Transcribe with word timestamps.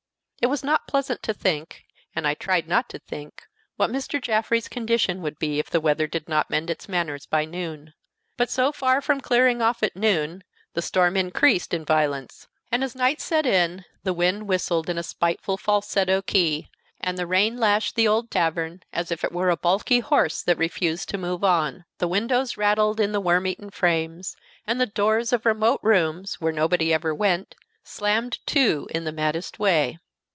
It 0.43 0.49
was 0.49 0.63
not 0.63 0.87
pleasant 0.87 1.21
to 1.21 1.35
think, 1.35 1.85
and 2.15 2.25
I 2.27 2.33
tried 2.33 2.67
not 2.67 2.89
to 2.89 2.97
think, 2.97 3.43
what 3.75 3.91
Mr. 3.91 4.19
Jaffrey's 4.19 4.67
condition 4.67 5.21
would 5.21 5.37
be 5.37 5.59
if 5.59 5.69
the 5.69 5.79
weather 5.79 6.07
did 6.07 6.27
not 6.27 6.49
mend 6.49 6.71
its 6.71 6.89
manners 6.89 7.27
by 7.27 7.45
noon; 7.45 7.93
but 8.37 8.49
so 8.49 8.71
far 8.71 9.01
from 9.01 9.21
clearing 9.21 9.61
off 9.61 9.83
at 9.83 9.95
noon, 9.95 10.43
the 10.73 10.81
storm 10.81 11.15
increased 11.15 11.75
in 11.75 11.85
violence, 11.85 12.47
and 12.71 12.83
as 12.83 12.95
night 12.95 13.21
set 13.21 13.45
in, 13.45 13.85
the 14.01 14.15
wind 14.15 14.47
whistled 14.47 14.89
in 14.89 14.97
a 14.97 15.03
spiteful 15.03 15.57
falsetto 15.57 16.23
key, 16.23 16.67
and 16.99 17.19
the 17.19 17.27
rain 17.27 17.55
lashed 17.57 17.93
the 17.95 18.07
old 18.07 18.31
tavern 18.31 18.81
as 18.91 19.11
if 19.11 19.23
it 19.23 19.31
were 19.31 19.51
a 19.51 19.55
balky 19.55 19.99
horse 19.99 20.41
that 20.41 20.57
refused 20.57 21.07
to 21.09 21.19
move 21.19 21.43
on. 21.43 21.85
The 21.99 22.07
windows 22.07 22.57
rattled 22.57 22.99
in 22.99 23.11
the 23.11 23.21
worm 23.21 23.45
eaten 23.45 23.69
frames, 23.69 24.35
and 24.65 24.81
the 24.81 24.87
doors 24.87 25.31
of 25.31 25.45
remote 25.45 25.81
rooms, 25.83 26.41
where 26.41 26.51
nobody 26.51 26.91
ever 26.91 27.13
went, 27.13 27.53
slammed 27.83 28.39
to 28.47 28.87
in 28.89 29.03
the 29.03 29.11
maddest 29.11 29.59
way. 29.59 29.99